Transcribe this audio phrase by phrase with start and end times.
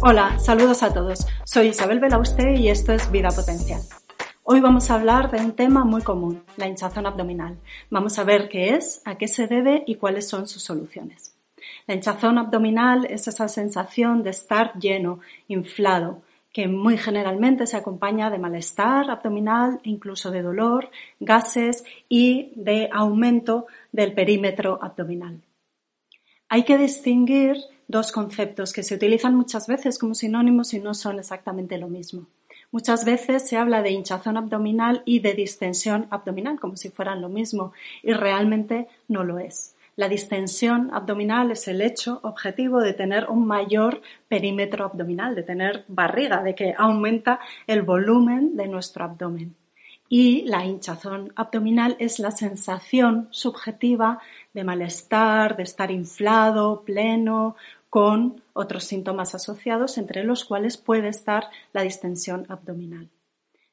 [0.00, 1.26] Hola, saludos a todos.
[1.44, 3.80] Soy Isabel Belauste y esto es Vida Potencial.
[4.44, 7.58] Hoy vamos a hablar de un tema muy común, la hinchazón abdominal.
[7.90, 11.34] Vamos a ver qué es, a qué se debe y cuáles son sus soluciones.
[11.88, 16.22] La hinchazón abdominal es esa sensación de estar lleno, inflado,
[16.52, 23.66] que muy generalmente se acompaña de malestar abdominal, incluso de dolor, gases y de aumento
[23.90, 25.42] del perímetro abdominal.
[26.48, 27.56] Hay que distinguir
[27.88, 32.26] dos conceptos que se utilizan muchas veces como sinónimos y no son exactamente lo mismo.
[32.70, 37.30] Muchas veces se habla de hinchazón abdominal y de distensión abdominal como si fueran lo
[37.30, 37.72] mismo
[38.02, 39.74] y realmente no lo es.
[39.96, 45.84] La distensión abdominal es el hecho objetivo de tener un mayor perímetro abdominal, de tener
[45.88, 49.56] barriga, de que aumenta el volumen de nuestro abdomen.
[50.08, 54.20] Y la hinchazón abdominal es la sensación subjetiva
[54.54, 57.56] de malestar, de estar inflado, pleno,
[57.90, 63.08] con otros síntomas asociados, entre los cuales puede estar la distensión abdominal.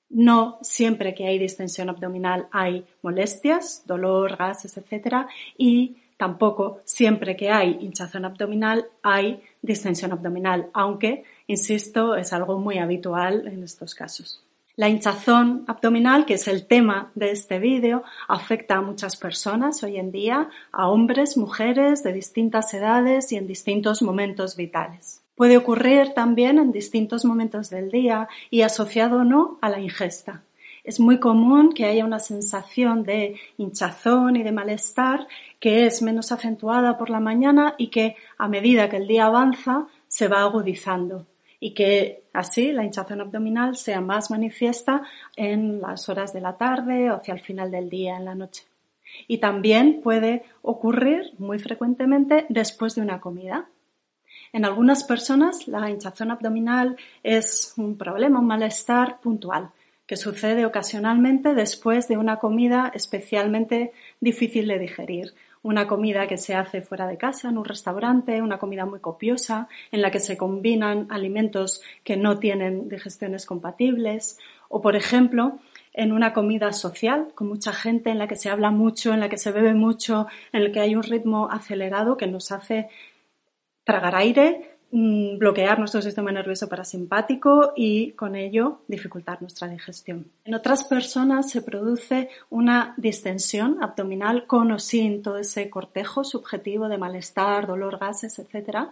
[0.10, 5.28] No siempre que hay distensión abdominal hay molestias, dolor, gases, etc.
[5.58, 12.78] Y Tampoco siempre que hay hinchazón abdominal hay distensión abdominal, aunque, insisto, es algo muy
[12.78, 14.42] habitual en estos casos.
[14.78, 19.96] La hinchazón abdominal, que es el tema de este vídeo, afecta a muchas personas hoy
[19.96, 25.24] en día, a hombres, mujeres de distintas edades y en distintos momentos vitales.
[25.34, 30.44] Puede ocurrir también en distintos momentos del día y asociado o no a la ingesta.
[30.84, 35.26] Es muy común que haya una sensación de hinchazón y de malestar
[35.62, 39.88] que es menos acentuada por la mañana y que a medida que el día avanza
[40.10, 41.26] se va agudizando
[41.66, 45.02] y que así la hinchazón abdominal sea más manifiesta
[45.36, 48.66] en las horas de la tarde o hacia el final del día, en la noche.
[49.28, 53.68] Y también puede ocurrir muy frecuentemente después de una comida.
[54.54, 59.72] En algunas personas la hinchazón abdominal es un problema, un malestar puntual,
[60.06, 65.34] que sucede ocasionalmente después de una comida especialmente difícil de digerir.
[65.66, 69.68] Una comida que se hace fuera de casa, en un restaurante, una comida muy copiosa,
[69.92, 74.38] en la que se combinan alimentos que no tienen digestiones compatibles,
[74.70, 75.58] o por ejemplo,
[75.92, 79.28] en una comida social, con mucha gente, en la que se habla mucho, en la
[79.28, 82.90] que se bebe mucho, en la que hay un ritmo acelerado que nos hace
[83.84, 84.75] tragar aire,
[85.38, 90.26] bloquear nuestro sistema nervioso parasimpático y con ello dificultar nuestra digestión.
[90.46, 96.88] En otras personas se produce una distensión abdominal con o sin todo ese cortejo subjetivo
[96.88, 98.88] de malestar, dolor, gases, etc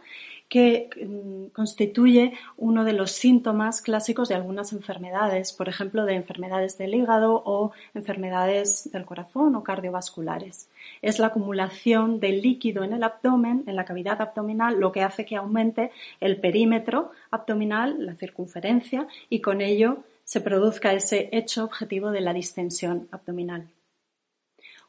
[0.50, 6.78] que mm, constituye uno de los síntomas clásicos de algunas enfermedades, por ejemplo, de enfermedades
[6.78, 10.68] del hígado o enfermedades del corazón o cardiovasculares.
[11.03, 15.25] Es la acumulación de líquido en el abdomen, en la cavidad abdominal, lo que hace
[15.25, 22.09] que aumente el perímetro abdominal, la circunferencia, y con ello se produzca ese hecho objetivo
[22.12, 23.68] de la distensión abdominal.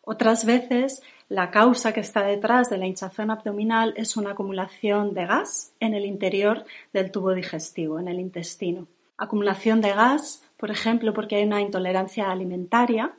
[0.03, 5.27] Otras veces la causa que está detrás de la hinchazón abdominal es una acumulación de
[5.27, 8.87] gas en el interior del tubo digestivo, en el intestino.
[9.17, 13.13] Acumulación de gas, por ejemplo, porque hay una intolerancia alimentaria,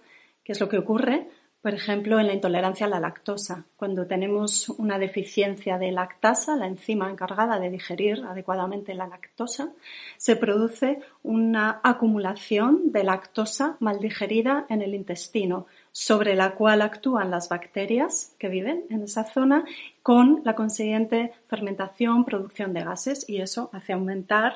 [0.43, 1.27] que es lo que ocurre,
[1.65, 3.65] por ejemplo, en la intolerancia a la lactosa.
[3.75, 9.73] Cuando tenemos una deficiencia de lactasa, la enzima encargada de digerir adecuadamente la lactosa,
[10.15, 17.31] se produce una acumulación de lactosa mal digerida en el intestino, sobre la cual actúan
[17.31, 19.65] las bacterias que viven en esa zona
[20.03, 24.53] con la consiguiente fermentación, producción de gases y eso hace aumentar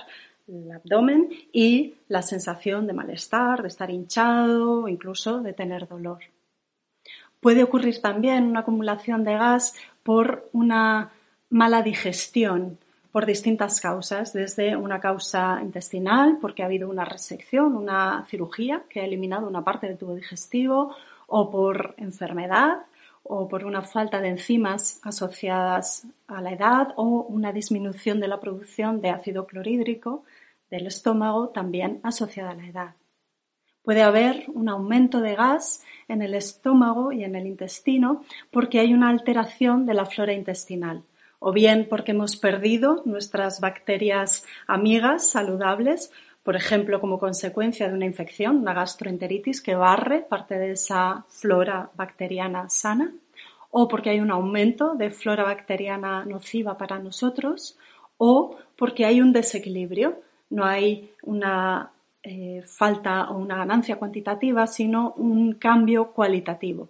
[0.48, 6.20] el abdomen y la sensación de malestar, de estar hinchado incluso de tener dolor.
[7.40, 11.12] Puede ocurrir también una acumulación de gas por una
[11.50, 12.78] mala digestión
[13.12, 19.02] por distintas causas, desde una causa intestinal, porque ha habido una resección, una cirugía que
[19.02, 20.96] ha eliminado una parte del tubo digestivo,
[21.26, 22.84] o por enfermedad,
[23.24, 28.40] o por una falta de enzimas asociadas a la edad, o una disminución de la
[28.40, 30.24] producción de ácido clorhídrico
[30.70, 32.99] del estómago también asociada a la edad.
[33.90, 38.94] Puede haber un aumento de gas en el estómago y en el intestino porque hay
[38.94, 41.02] una alteración de la flora intestinal
[41.40, 46.12] o bien porque hemos perdido nuestras bacterias amigas saludables,
[46.44, 51.90] por ejemplo, como consecuencia de una infección, una gastroenteritis que barre parte de esa flora
[51.96, 53.12] bacteriana sana,
[53.72, 57.76] o porque hay un aumento de flora bacteriana nociva para nosotros,
[58.20, 60.22] o porque hay un desequilibrio,
[60.52, 61.90] no hay una
[62.24, 66.90] eh, falta o una ganancia cuantitativa, sino un cambio cualitativo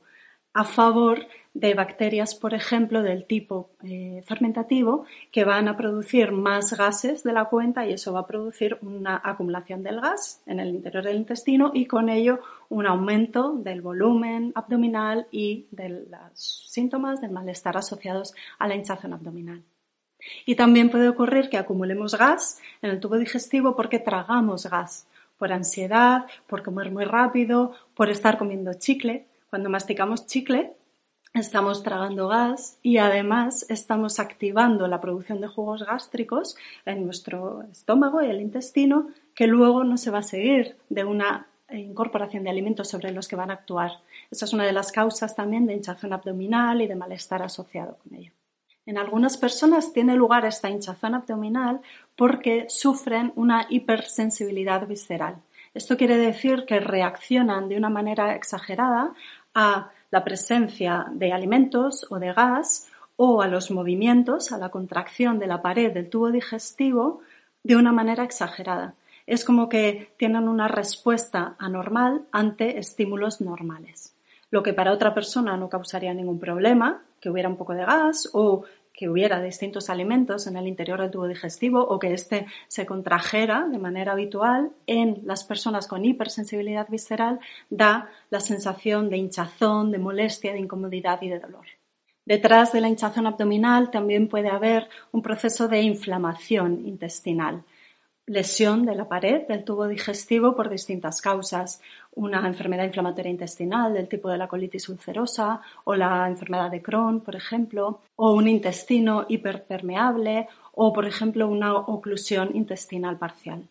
[0.54, 6.74] a favor de bacterias, por ejemplo, del tipo eh, fermentativo, que van a producir más
[6.74, 10.70] gases de la cuenta y eso va a producir una acumulación del gas en el
[10.70, 12.40] interior del intestino y con ello
[12.70, 19.14] un aumento del volumen abdominal y de los síntomas del malestar asociados a la hinchazón
[19.14, 19.64] abdominal.
[20.46, 25.08] Y también puede ocurrir que acumulemos gas en el tubo digestivo porque tragamos gas,
[25.40, 29.26] por ansiedad, por comer muy rápido, por estar comiendo chicle.
[29.50, 30.74] Cuando masticamos chicle,
[31.34, 38.22] estamos tragando gas y además estamos activando la producción de jugos gástricos en nuestro estómago
[38.22, 42.90] y el intestino que luego no se va a seguir de una incorporación de alimentos
[42.90, 43.92] sobre los que van a actuar.
[44.30, 48.16] Esa es una de las causas también de hinchazón abdominal y de malestar asociado con
[48.16, 48.32] ello.
[48.90, 51.80] En algunas personas tiene lugar esta hinchazón abdominal
[52.16, 55.36] porque sufren una hipersensibilidad visceral.
[55.76, 59.14] Esto quiere decir que reaccionan de una manera exagerada
[59.54, 65.38] a la presencia de alimentos o de gas o a los movimientos, a la contracción
[65.38, 67.22] de la pared del tubo digestivo
[67.62, 68.96] de una manera exagerada.
[69.28, 74.16] Es como que tienen una respuesta anormal ante estímulos normales.
[74.50, 78.30] Lo que para otra persona no causaría ningún problema, que hubiera un poco de gas
[78.34, 78.64] o
[79.00, 83.66] que hubiera distintos alimentos en el interior del tubo digestivo o que éste se contrajera
[83.72, 87.40] de manera habitual en las personas con hipersensibilidad visceral
[87.70, 91.66] da la sensación de hinchazón, de molestia, de incomodidad y de dolor.
[92.26, 97.64] Detrás de la hinchazón abdominal también puede haber un proceso de inflamación intestinal
[98.30, 101.82] lesión de la pared del tubo digestivo por distintas causas,
[102.14, 107.22] una enfermedad inflamatoria intestinal del tipo de la colitis ulcerosa o la enfermedad de Crohn,
[107.22, 113.68] por ejemplo, o un intestino hiperpermeable o, por ejemplo, una oclusión intestinal parcial.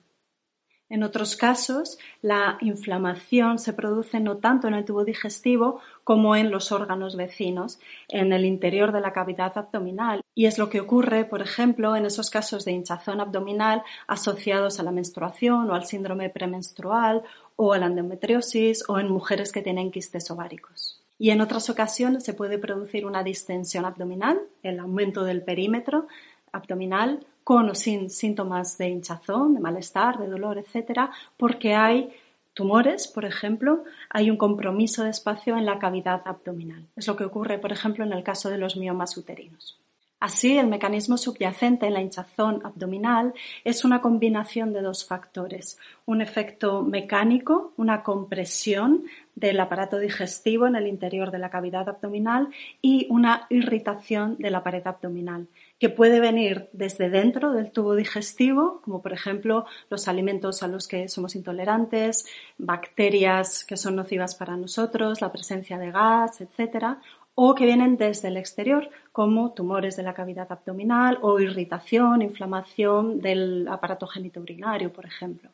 [0.90, 6.50] En otros casos, la inflamación se produce no tanto en el tubo digestivo como en
[6.50, 7.78] los órganos vecinos,
[8.08, 10.22] en el interior de la cavidad abdominal.
[10.38, 14.84] Y es lo que ocurre, por ejemplo, en esos casos de hinchazón abdominal asociados a
[14.84, 17.24] la menstruación o al síndrome premenstrual
[17.56, 21.02] o a la endometriosis o en mujeres que tienen quistes ováricos.
[21.18, 26.06] Y en otras ocasiones se puede producir una distensión abdominal, el aumento del perímetro
[26.52, 32.12] abdominal con o sin síntomas de hinchazón, de malestar, de dolor, etcétera, porque hay
[32.54, 36.86] tumores, por ejemplo, hay un compromiso de espacio en la cavidad abdominal.
[36.94, 39.80] Es lo que ocurre, por ejemplo, en el caso de los miomas uterinos.
[40.20, 46.20] Así, el mecanismo subyacente en la hinchazón abdominal es una combinación de dos factores, un
[46.20, 49.04] efecto mecánico, una compresión
[49.36, 52.48] del aparato digestivo en el interior de la cavidad abdominal
[52.82, 55.46] y una irritación de la pared abdominal,
[55.78, 60.88] que puede venir desde dentro del tubo digestivo, como por ejemplo los alimentos a los
[60.88, 62.26] que somos intolerantes,
[62.58, 66.98] bacterias que son nocivas para nosotros, la presencia de gas, etcétera,
[67.40, 73.20] o que vienen desde el exterior, como tumores de la cavidad abdominal o irritación, inflamación
[73.20, 75.48] del aparato genitourinario, por ejemplo.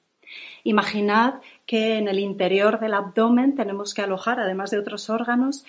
[0.63, 5.67] Imaginad que en el interior del abdomen tenemos que alojar, además de otros órganos,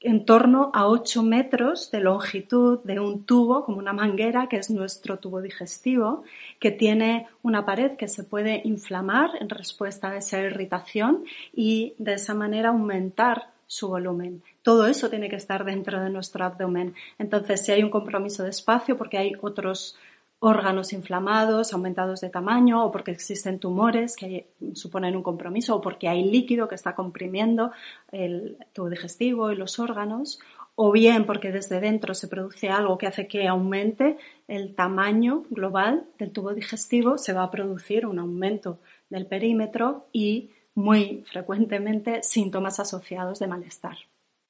[0.00, 4.68] en torno a 8 metros de longitud de un tubo, como una manguera, que es
[4.68, 6.24] nuestro tubo digestivo,
[6.60, 12.12] que tiene una pared que se puede inflamar en respuesta a esa irritación y de
[12.12, 14.42] esa manera aumentar su volumen.
[14.62, 16.94] Todo eso tiene que estar dentro de nuestro abdomen.
[17.18, 19.96] Entonces, si hay un compromiso de espacio porque hay otros
[20.44, 26.06] órganos inflamados, aumentados de tamaño, o porque existen tumores que suponen un compromiso, o porque
[26.06, 27.72] hay líquido que está comprimiendo
[28.12, 30.38] el tubo digestivo y los órganos,
[30.74, 36.04] o bien porque desde dentro se produce algo que hace que aumente el tamaño global
[36.18, 42.80] del tubo digestivo, se va a producir un aumento del perímetro y muy frecuentemente síntomas
[42.80, 43.96] asociados de malestar.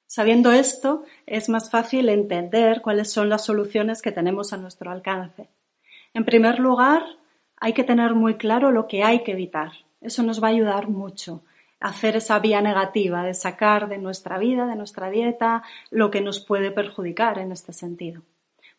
[0.07, 5.47] Sabiendo esto, es más fácil entender cuáles son las soluciones que tenemos a nuestro alcance.
[6.13, 7.03] En primer lugar,
[7.57, 9.71] hay que tener muy claro lo que hay que evitar.
[10.01, 11.41] Eso nos va a ayudar mucho
[11.79, 16.21] a hacer esa vía negativa de sacar de nuestra vida, de nuestra dieta, lo que
[16.21, 18.21] nos puede perjudicar en este sentido.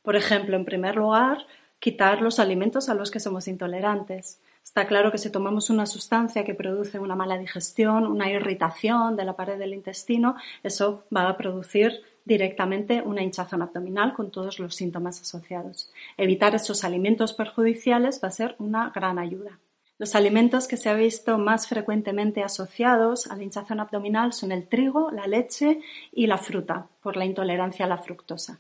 [0.02, 1.46] Por ejemplo, en primer lugar,
[1.78, 4.40] quitar los alimentos a los que somos intolerantes.
[4.66, 9.24] Está claro que si tomamos una sustancia que produce una mala digestión, una irritación de
[9.24, 14.74] la pared del intestino, eso va a producir directamente una hinchazón abdominal con todos los
[14.74, 15.92] síntomas asociados.
[16.16, 19.60] Evitar esos alimentos perjudiciales va a ser una gran ayuda.
[19.98, 24.66] Los alimentos que se han visto más frecuentemente asociados a la hinchazón abdominal son el
[24.66, 25.80] trigo, la leche
[26.12, 28.58] y la fruta, por la intolerancia a la fructosa.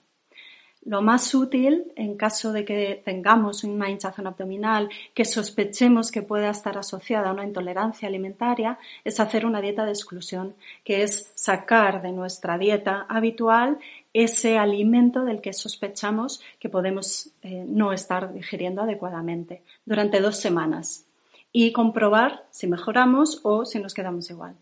[0.86, 6.48] Lo más útil en caso de que tengamos una hinchazón abdominal que sospechemos que pueda
[6.48, 12.02] estar asociada a una intolerancia alimentaria es hacer una dieta de exclusión, que es sacar
[12.02, 13.78] de nuestra dieta habitual
[14.12, 21.04] ese alimento del que sospechamos que podemos eh, no estar digiriendo adecuadamente durante dos semanas
[21.52, 24.54] y comprobar si mejoramos o si nos quedamos igual.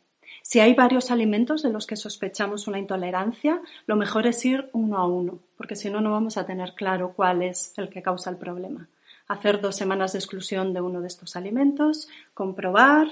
[0.47, 4.99] Si hay varios alimentos de los que sospechamos una intolerancia, lo mejor es ir uno
[4.99, 8.29] a uno, porque si no, no vamos a tener claro cuál es el que causa
[8.29, 8.87] el problema.
[9.27, 13.09] Hacer dos semanas de exclusión de uno de estos alimentos, comprobar,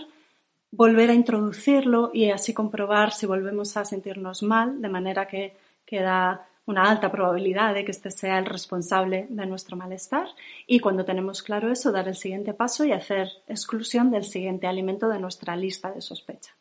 [0.72, 6.46] volver a introducirlo y así comprobar si volvemos a sentirnos mal, de manera que queda
[6.66, 10.28] una alta probabilidad de que este sea el responsable de nuestro malestar
[10.66, 15.08] y cuando tenemos claro eso, dar el siguiente paso y hacer exclusión del siguiente alimento
[15.08, 16.52] de nuestra lista de sospecha.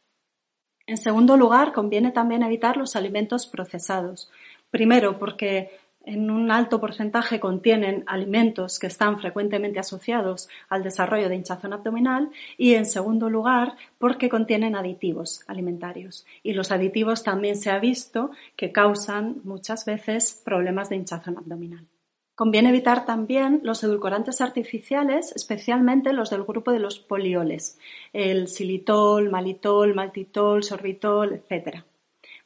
[0.91, 4.29] En segundo lugar, conviene también evitar los alimentos procesados.
[4.71, 11.37] Primero, porque en un alto porcentaje contienen alimentos que están frecuentemente asociados al desarrollo de
[11.37, 17.71] hinchazón abdominal y en segundo lugar porque contienen aditivos alimentarios y los aditivos también se
[17.71, 21.87] ha visto que causan muchas veces problemas de hinchazón abdominal.
[22.35, 27.77] Conviene evitar también los edulcorantes artificiales, especialmente los del grupo de los polioles,
[28.13, 31.83] el xilitol, malitol, maltitol, sorbitol, etc.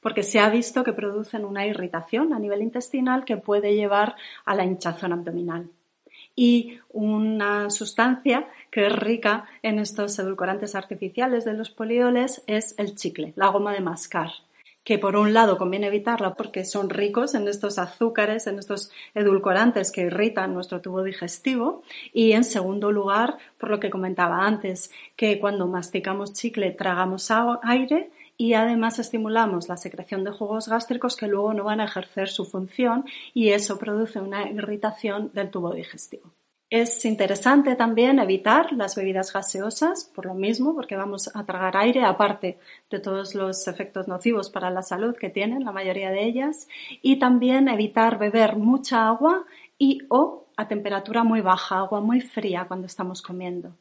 [0.02, 4.56] Porque se ha visto que producen una irritación a nivel intestinal que puede llevar a
[4.56, 5.70] la hinchazón abdominal.
[6.36, 12.96] Y una sustancia que es rica en estos edulcorantes artificiales de los polioles es el
[12.96, 14.32] chicle, la goma de mascar
[14.86, 19.92] que por un lado conviene evitarla porque son ricos en estos azúcares, en estos edulcorantes
[19.92, 21.82] que irritan nuestro tubo digestivo
[22.14, 27.32] y en segundo lugar, por lo que comentaba antes, que cuando masticamos chicle tragamos
[27.64, 32.30] aire y además estimulamos la secreción de jugos gástricos que luego no van a ejercer
[32.30, 36.35] su función y eso produce una irritación del tubo digestivo.
[36.78, 42.04] Es interesante también evitar las bebidas gaseosas, por lo mismo, porque vamos a tragar aire,
[42.04, 42.60] aparte
[42.92, 46.68] de todos los efectos nocivos para la salud que tienen la mayoría de ellas,
[47.02, 49.46] y también evitar beber mucha agua
[49.78, 53.72] y o a temperatura muy baja, agua muy fría cuando estamos comiendo.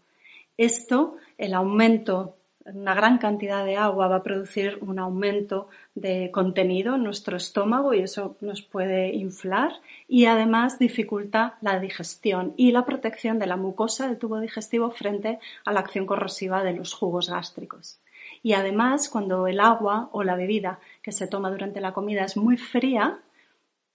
[0.57, 6.95] Esto, el aumento una gran cantidad de agua va a producir un aumento de contenido
[6.95, 9.73] en nuestro estómago y eso nos puede inflar
[10.09, 15.39] y además dificulta la digestión y la protección de la mucosa del tubo digestivo frente
[15.65, 18.01] a la acción corrosiva de los jugos gástricos.
[18.43, 22.37] Y además, cuando el agua o la bebida que se toma durante la comida es
[22.37, 23.21] muy fría,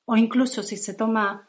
[0.05, 1.48] o incluso si se toma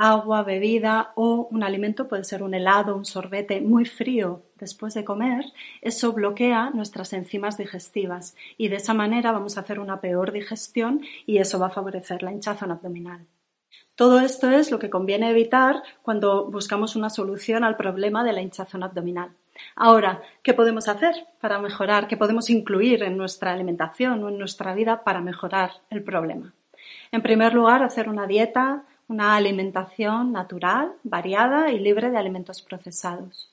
[0.00, 5.04] agua, bebida o un alimento, puede ser un helado, un sorbete muy frío después de
[5.04, 5.44] comer,
[5.82, 11.02] eso bloquea nuestras enzimas digestivas y de esa manera vamos a hacer una peor digestión
[11.26, 13.26] y eso va a favorecer la hinchazón abdominal.
[13.94, 18.40] Todo esto es lo que conviene evitar cuando buscamos una solución al problema de la
[18.40, 19.32] hinchazón abdominal.
[19.76, 22.08] Ahora, ¿qué podemos hacer para mejorar?
[22.08, 26.54] ¿Qué podemos incluir en nuestra alimentación o en nuestra vida para mejorar el problema?
[27.12, 33.50] En primer lugar, hacer una dieta una alimentación natural, variada y libre de alimentos procesados.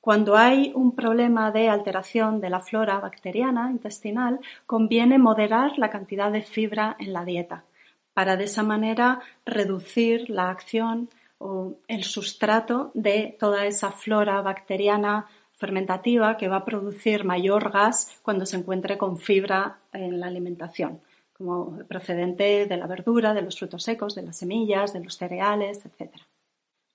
[0.00, 6.30] Cuando hay un problema de alteración de la flora bacteriana intestinal, conviene moderar la cantidad
[6.30, 7.64] de fibra en la dieta
[8.12, 15.26] para de esa manera reducir la acción o el sustrato de toda esa flora bacteriana
[15.56, 21.00] fermentativa que va a producir mayor gas cuando se encuentre con fibra en la alimentación
[21.34, 25.84] como procedente de la verdura, de los frutos secos, de las semillas, de los cereales,
[25.84, 26.12] etc.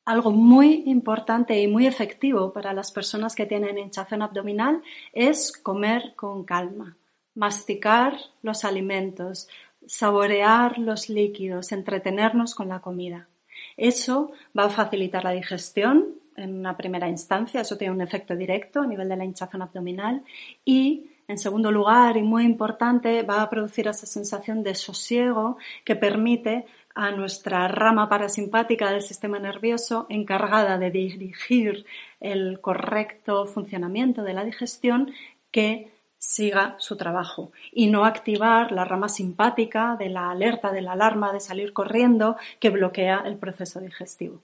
[0.05, 4.81] Algo muy importante y muy efectivo para las personas que tienen hinchazón abdominal
[5.13, 6.97] es comer con calma,
[7.35, 9.49] masticar los alimentos,
[9.85, 13.27] saborear los líquidos, entretenernos con la comida.
[13.75, 18.81] Eso va a facilitar la digestión en una primera instancia, eso tiene un efecto directo
[18.81, 20.23] a nivel de la hinchazón abdominal
[20.63, 25.95] y En segundo lugar, y muy importante, va a producir esa sensación de sosiego que
[25.95, 31.85] permite a nuestra rama parasimpática del sistema nervioso encargada de dirigir
[32.19, 35.11] el correcto funcionamiento de la digestión
[35.51, 40.93] que siga su trabajo y no activar la rama simpática de la alerta, de la
[40.93, 44.41] alarma de salir corriendo que bloquea el proceso digestivo.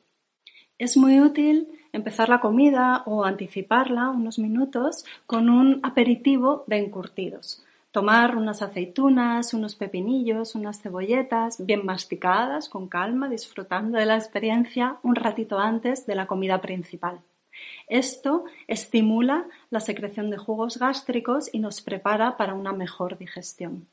[0.78, 7.64] Es muy útil empezar la comida o anticiparla unos minutos con un aperitivo de encurtidos.
[7.92, 14.98] Tomar unas aceitunas, unos pepinillos, unas cebolletas bien masticadas, con calma, disfrutando de la experiencia
[15.02, 17.22] un ratito antes de la comida principal.
[17.88, 23.88] Esto estimula la secreción de jugos gástricos y nos prepara para una mejor digestión.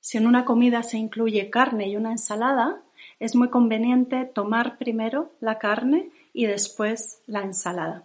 [0.00, 2.82] Si en una comida se incluye carne y una ensalada,
[3.20, 8.04] es muy conveniente tomar primero la carne y después la ensalada.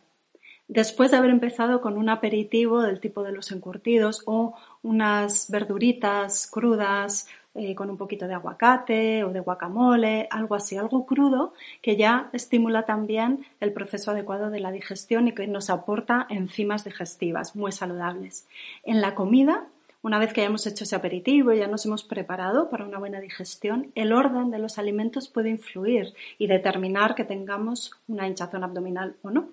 [0.69, 6.47] Después de haber empezado con un aperitivo del tipo de los encurtidos o unas verduritas
[6.47, 11.97] crudas eh, con un poquito de aguacate o de guacamole, algo así, algo crudo que
[11.97, 17.53] ya estimula también el proceso adecuado de la digestión y que nos aporta enzimas digestivas
[17.57, 18.47] muy saludables.
[18.85, 19.67] En la comida
[20.03, 23.19] una vez que hayamos hecho ese aperitivo y ya nos hemos preparado para una buena
[23.19, 29.15] digestión, el orden de los alimentos puede influir y determinar que tengamos una hinchazón abdominal
[29.21, 29.49] o no.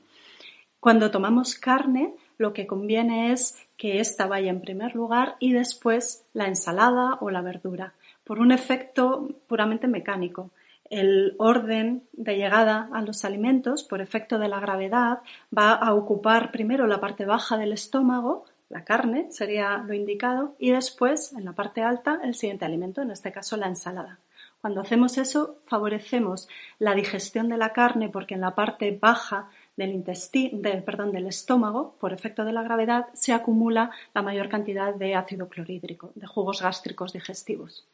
[0.80, 6.24] Cuando tomamos carne, lo que conviene es que ésta vaya en primer lugar y después
[6.32, 10.50] la ensalada o la verdura, por un efecto puramente mecánico.
[10.88, 15.18] El orden de llegada a los alimentos, por efecto de la gravedad,
[15.56, 20.72] va a ocupar primero la parte baja del estómago, la carne sería lo indicado y
[20.72, 24.18] después, en la parte alta, el siguiente alimento, en este caso la ensalada.
[24.60, 26.48] Cuando hacemos eso, favorecemos
[26.78, 31.96] la digestión de la carne porque en la parte baja del intestino, perdón, del estómago,
[31.98, 36.60] por efecto de la gravedad, se acumula la mayor cantidad de ácido clorhídrico, de jugos
[36.60, 37.88] gástricos digestivos.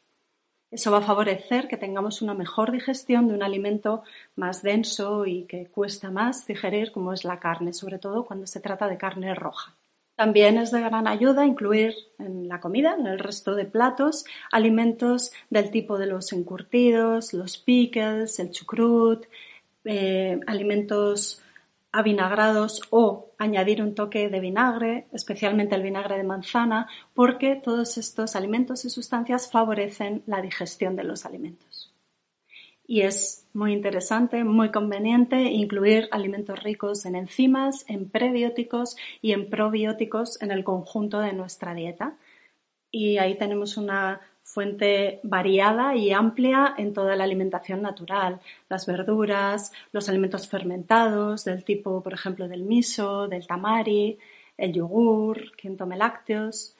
[0.71, 4.03] Eso va a favorecer que tengamos una mejor digestión de un alimento
[4.35, 8.59] más denso y que cuesta más digerir, como es la carne, sobre todo cuando se
[8.59, 9.77] trata de carne roja.
[10.15, 15.33] También es de gran ayuda incluir en la comida, en el resto de platos, alimentos
[15.49, 19.25] del tipo de los encurtidos, los pickles, el chucrut,
[19.83, 21.41] eh, alimentos
[21.91, 28.35] avinagrados o añadir un toque de vinagre, especialmente el vinagre de manzana, porque todos estos
[28.35, 31.74] alimentos y sustancias favorecen la digestión de los alimentos
[32.87, 39.49] y es muy interesante, muy conveniente incluir alimentos ricos en enzimas, en prebióticos y en
[39.49, 42.15] probióticos en el conjunto de nuestra dieta.
[42.91, 49.73] Y ahí tenemos una fuente variada y amplia en toda la alimentación natural, las verduras,
[49.91, 54.19] los alimentos fermentados del tipo, por ejemplo, del miso, del tamari,
[54.57, 56.74] el yogur, quien tome lácteos,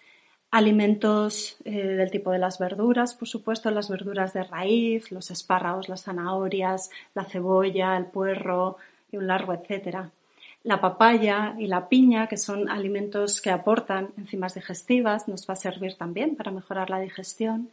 [0.55, 5.89] alimentos eh, del tipo de las verduras, por supuesto, las verduras de raíz, los espárragos,
[5.89, 8.77] las zanahorias, la cebolla, el puerro
[9.11, 10.11] y un largo etcétera.
[10.63, 15.57] La papaya y la piña, que son alimentos que aportan enzimas digestivas, nos va a
[15.57, 17.69] servir también para mejorar la digestión.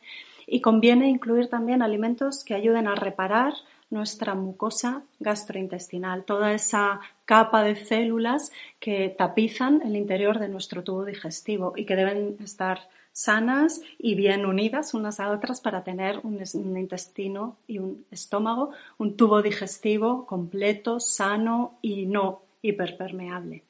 [0.49, 3.55] Y conviene incluir también alimentos que ayuden a reparar
[3.93, 8.51] nuestra mucosa gastrointestinal, toda esa capa de células
[8.81, 14.47] que tapizan el interior de nuestro tubo digestivo y que deben estar sanas y bien
[14.47, 16.43] unidas unas a otras para tener un,
[16.79, 23.63] intestino y un estómago, un tubo digestivo completo, sano y no hiperpermeable.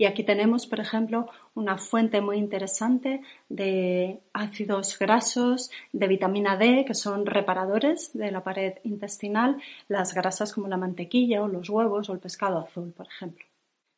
[0.00, 6.86] Y aquí tenemos, por ejemplo, una fuente muy interesante de ácidos grasos, de vitamina D,
[6.86, 12.08] que son reparadores de la pared intestinal, las grasas como la mantequilla o los huevos
[12.08, 13.44] o el pescado azul, por ejemplo.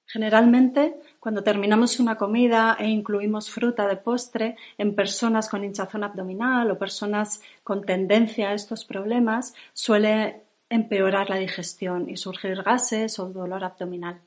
[0.04, 6.68] Generalmente, cuando terminamos una comida e incluimos fruta de postre en personas con hinchazón abdominal
[6.72, 13.28] o personas con tendencia a estos problemas, suele empeorar la digestión y surgir gases o
[13.28, 14.20] dolor abdominal.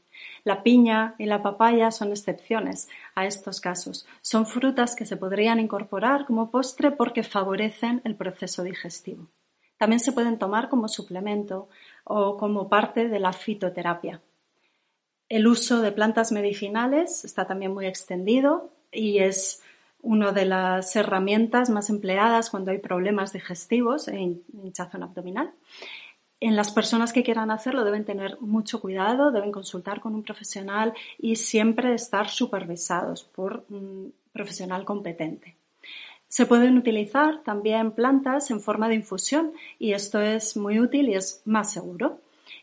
[0.45, 4.07] La piña y la papaya son excepciones a estos casos.
[4.21, 9.27] Son frutas que se podrían incorporar como postre porque favorecen el proceso digestivo.
[9.77, 11.67] También se pueden tomar como suplemento
[12.03, 14.21] o como parte de la fitoterapia.
[15.29, 19.63] El uso de plantas medicinales está también muy extendido y es
[20.03, 25.51] una de las herramientas más empleadas cuando hay problemas digestivos e hinchazón abdominal.
[26.45, 30.93] En las personas que quieran hacerlo deben tener mucho cuidado, deben consultar con un profesional
[31.17, 35.55] y siempre estar supervisados por un profesional competente.
[36.27, 41.15] Se pueden utilizar también plantas en forma de infusión y esto es muy útil y
[41.15, 42.19] es más seguro.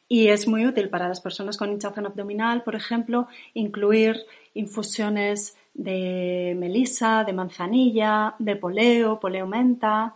[0.09, 4.15] Y es muy útil para las personas con hinchazón abdominal, por ejemplo, incluir
[4.55, 10.15] infusiones de melisa, de manzanilla, de poleo, poleo menta,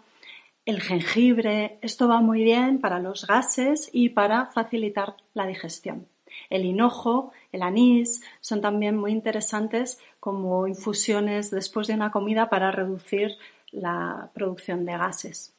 [0.66, 1.78] el jengibre.
[1.80, 6.06] Esto va muy bien para los gases y para facilitar la digestión.
[6.50, 12.70] El hinojo, el anís son también muy interesantes como infusiones después de una comida para
[12.72, 13.36] reducir
[13.70, 15.54] la producción de gases.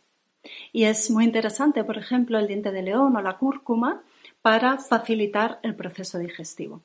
[0.72, 4.04] Y es muy interesante, por ejemplo, el diente de león o la cúrcuma
[4.42, 6.82] para facilitar el proceso digestivo.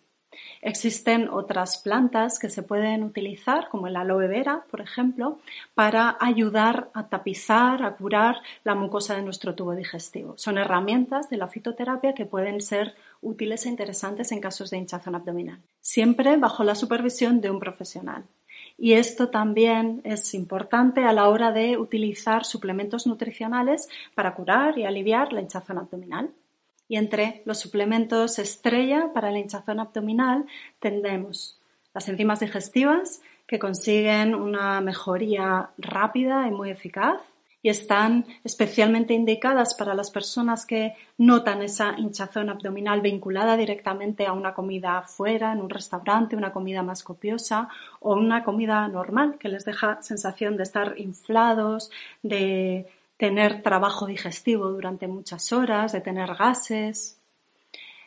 [0.61, 5.39] Existen otras plantas que se pueden utilizar, como el aloe vera, por ejemplo,
[5.75, 10.35] para ayudar a tapizar, a curar la mucosa de nuestro tubo digestivo.
[10.37, 15.15] Son herramientas de la fitoterapia que pueden ser útiles e interesantes en casos de hinchazón
[15.15, 18.25] abdominal, siempre bajo la supervisión de un profesional.
[18.79, 24.85] Y esto también es importante a la hora de utilizar suplementos nutricionales para curar y
[24.85, 26.31] aliviar la hinchazón abdominal.
[26.93, 30.45] Y entre los suplementos estrella para la hinchazón abdominal
[30.79, 31.59] tendremos
[31.95, 37.19] las enzimas digestivas que consiguen una mejoría rápida y muy eficaz
[37.63, 44.35] y están especialmente indicadas para las personas que notan esa hinchazón abdominal vinculada directamente a
[44.35, 49.49] una comida fuera, en un restaurante, una comida más copiosa o una comida normal que
[49.49, 51.91] les deja sensación de estar inflados,
[52.23, 52.87] de
[53.23, 57.21] tener trabajo digestivo durante muchas horas, de tener gases.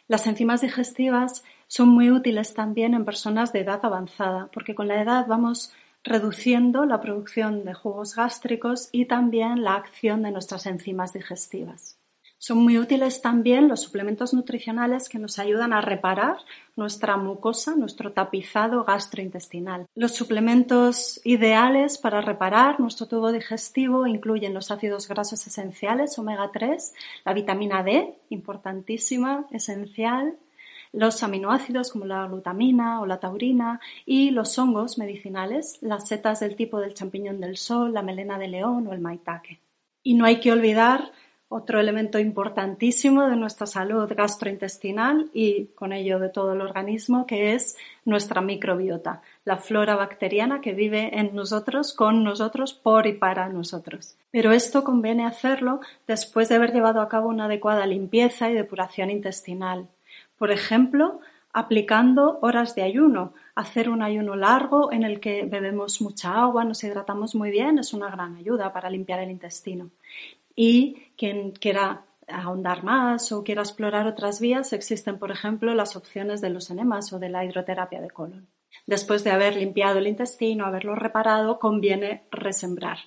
[0.10, 5.02] Las enzimas digestivas son muy útiles también en personas de edad avanzada, porque con la
[5.02, 5.72] edad vamos
[6.04, 11.98] reduciendo la producción de jugos gástricos y también la acción de nuestras enzimas digestivas.
[12.38, 16.38] Son muy útiles también los suplementos nutricionales que nos ayudan a reparar
[16.76, 19.88] nuestra mucosa, nuestro tapizado gastrointestinal.
[19.96, 26.94] Los suplementos ideales para reparar nuestro tubo digestivo incluyen los ácidos grasos esenciales omega 3,
[27.24, 30.36] la vitamina D, importantísima, esencial,
[30.96, 36.56] los aminoácidos como la glutamina o la taurina y los hongos medicinales, las setas del
[36.56, 39.60] tipo del champiñón del sol, la melena de león o el maitake.
[40.04, 41.12] Y no hay que olvidar
[41.48, 47.54] otro elemento importantísimo de nuestra salud gastrointestinal y con ello de todo el organismo, que
[47.54, 53.48] es nuestra microbiota, la flora bacteriana que vive en nosotros, con nosotros, por y para
[53.50, 54.18] nosotros.
[54.32, 59.12] Pero esto conviene hacerlo después de haber llevado a cabo una adecuada limpieza y depuración
[59.12, 59.88] intestinal.
[60.38, 61.20] Por ejemplo,
[61.56, 63.34] aplicando horas de ayuno.
[63.56, 67.94] Hacer un ayuno largo en el que bebemos mucha agua, nos hidratamos muy bien, es
[67.94, 69.90] una gran ayuda para limpiar el intestino.
[70.54, 76.42] Y quien quiera ahondar más o quiera explorar otras vías, existen, por ejemplo, las opciones
[76.42, 78.48] de los enemas o de la hidroterapia de colon.
[78.88, 82.98] Después de haber limpiado el intestino, haberlo reparado, conviene resembrar,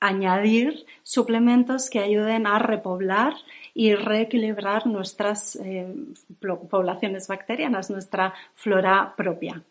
[0.00, 3.34] añadir suplementos que ayuden a repoblar
[3.74, 5.92] y reequilibrar nuestras eh,
[6.40, 9.62] poblaciones bacterianas, nuestra flora propia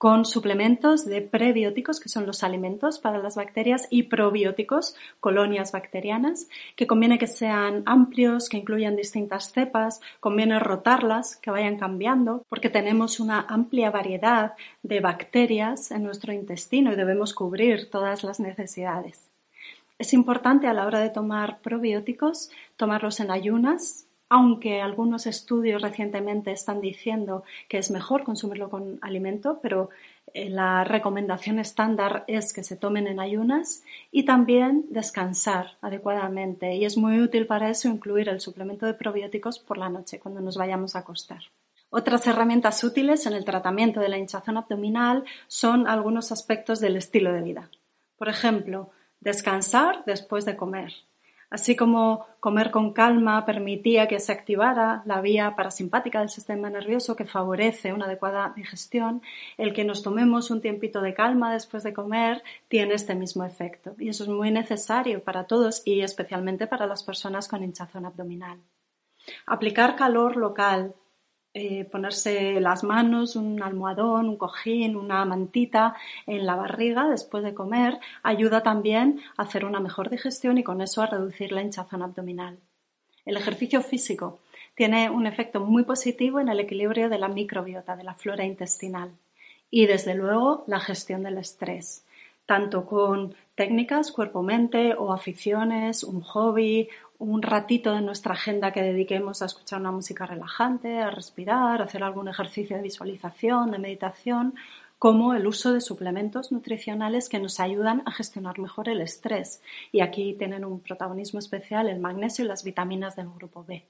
[0.00, 6.48] con suplementos de prebióticos, que son los alimentos para las bacterias, y probióticos, colonias bacterianas,
[6.74, 12.70] que conviene que sean amplios, que incluyan distintas cepas, conviene rotarlas, que vayan cambiando, porque
[12.70, 19.28] tenemos una amplia variedad de bacterias en nuestro intestino y debemos cubrir todas las necesidades.
[19.98, 26.52] Es importante a la hora de tomar probióticos tomarlos en ayunas, aunque algunos estudios recientemente
[26.52, 29.90] están diciendo que es mejor consumirlo con alimento, pero
[30.32, 36.76] eh, la recomendación estándar es que se tomen en ayunas y también descansar adecuadamente.
[36.76, 40.40] Y es muy útil para eso incluir el suplemento de probióticos por la noche, cuando
[40.40, 41.42] nos vayamos a acostar.
[41.90, 47.32] Otras herramientas útiles en el tratamiento de la hinchazón abdominal son algunos aspectos del estilo
[47.32, 47.68] de vida.
[48.16, 50.92] Por ejemplo, descansar después de comer,
[51.50, 57.16] así como comer con calma permitía que se activara la vía parasimpática del sistema nervioso
[57.16, 59.20] que favorece una adecuada digestión,
[59.58, 63.94] el que nos tomemos un tiempito de calma después de comer tiene este mismo efecto.
[63.98, 68.58] Y eso es muy necesario para todos y especialmente para las personas con hinchazón abdominal.
[69.46, 70.94] Aplicar calor local
[71.52, 77.54] eh, ponerse las manos, un almohadón, un cojín, una mantita en la barriga después de
[77.54, 82.02] comer, ayuda también a hacer una mejor digestión y con eso a reducir la hinchazón
[82.02, 82.58] abdominal.
[83.24, 84.38] El ejercicio físico
[84.76, 89.10] tiene un efecto muy positivo en el equilibrio de la microbiota, de la flora intestinal
[89.70, 92.04] y desde luego la gestión del estrés,
[92.46, 96.88] tanto con técnicas cuerpo-mente o aficiones, un hobby,
[97.20, 101.84] un ratito de nuestra agenda que dediquemos a escuchar una música relajante, a respirar, a
[101.84, 104.54] hacer algún ejercicio de visualización, de meditación,
[104.98, 109.62] como el uso de suplementos nutricionales que nos ayudan a gestionar mejor el estrés.
[109.92, 113.84] Y aquí tienen un protagonismo especial el magnesio y las vitaminas del grupo B.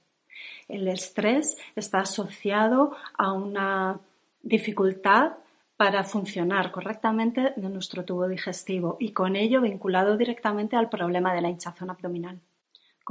[0.67, 3.99] El estrés está asociado a una
[4.43, 5.37] dificultad
[5.77, 11.41] para funcionar correctamente de nuestro tubo digestivo y con ello vinculado directamente al problema de
[11.41, 12.41] la hinchazón abdominal.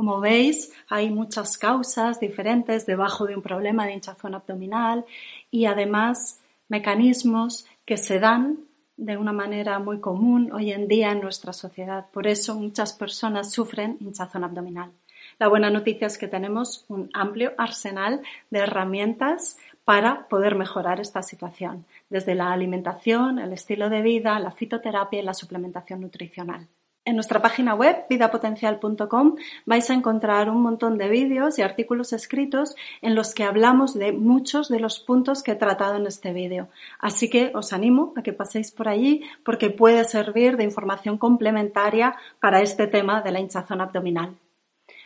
[0.00, 5.04] Como veis, hay muchas causas diferentes debajo de un problema de hinchazón abdominal
[5.50, 8.60] y además mecanismos que se dan
[8.96, 12.06] de una manera muy común hoy en día en nuestra sociedad.
[12.14, 14.90] Por eso muchas personas sufren hinchazón abdominal.
[15.38, 21.22] La buena noticia es que tenemos un amplio arsenal de herramientas para poder mejorar esta
[21.22, 26.68] situación, desde la alimentación, el estilo de vida, la fitoterapia y la suplementación nutricional.
[27.06, 32.76] En nuestra página web, vidapotencial.com, vais a encontrar un montón de vídeos y artículos escritos
[33.00, 36.68] en los que hablamos de muchos de los puntos que he tratado en este vídeo.
[36.98, 42.16] Así que os animo a que paséis por allí porque puede servir de información complementaria
[42.38, 44.36] para este tema de la hinchazón abdominal.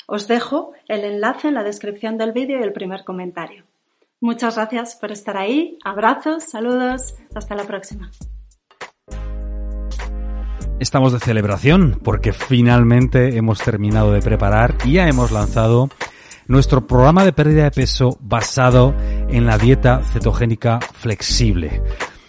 [0.07, 3.64] Os dejo el enlace en la descripción del vídeo y el primer comentario.
[4.20, 5.78] Muchas gracias por estar ahí.
[5.85, 7.14] Abrazos, saludos.
[7.35, 8.11] Hasta la próxima.
[10.80, 15.88] Estamos de celebración porque finalmente hemos terminado de preparar y ya hemos lanzado
[16.46, 18.94] nuestro programa de pérdida de peso basado
[19.28, 21.82] en la dieta cetogénica flexible.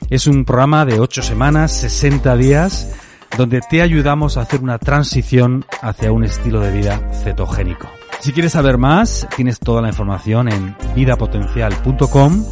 [0.09, 2.95] Es un programa de 8 semanas, 60 días,
[3.35, 7.89] donde te ayudamos a hacer una transición hacia un estilo de vida cetogénico.
[8.19, 12.45] Si quieres saber más, tienes toda la información en vidapotencial.com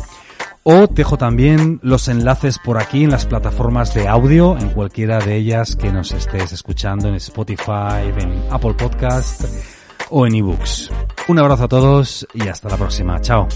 [0.63, 5.19] o te dejo también los enlaces por aquí en las plataformas de audio, en cualquiera
[5.19, 9.43] de ellas que nos estés escuchando, en Spotify, en Apple Podcast
[10.10, 10.89] o en eBooks.
[11.28, 13.19] Un abrazo a todos y hasta la próxima.
[13.21, 13.47] Chao.